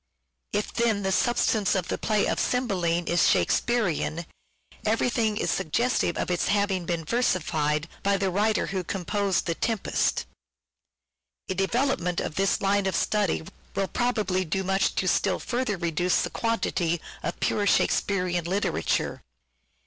If, 0.51 0.73
then, 0.73 1.03
the 1.03 1.11
substance 1.11 1.75
of 1.75 1.87
the 1.89 1.97
play 1.99 2.25
of" 2.25 2.39
Cymbeline" 2.39 3.05
is 3.07 3.29
Shakespearean, 3.29 4.25
everything 4.83 5.37
is 5.37 5.51
suggestive 5.51 6.17
of 6.17 6.31
its 6.31 6.47
having 6.47 6.87
"THE 6.87 6.93
TEMPEST* 6.97 7.33
529 7.33 7.85
been 7.85 7.85
versified 7.85 7.89
by 8.01 8.17
the 8.17 8.31
writer 8.31 8.65
who 8.73 8.83
composed" 8.83 9.45
The 9.45 9.53
Tempest." 9.53 10.25
A 11.49 11.53
development 11.53 12.19
of 12.19 12.33
this 12.33 12.61
line 12.61 12.87
of 12.87 12.95
study 12.95 13.43
will 13.75 13.89
probably 13.89 14.43
do 14.43 14.63
much 14.63 14.95
to 14.95 15.07
still 15.07 15.37
further 15.37 15.77
reduce 15.77 16.23
the 16.23 16.31
quantity 16.31 16.99
of 17.21 17.39
pure 17.39 17.67
Shakespearean 17.67 18.45
literature. 18.45 19.21